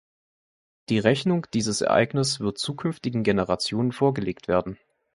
[0.89, 4.79] Die Rechnung für dieses Ereignis wird zukünftigen Generationen vorgelegt werden.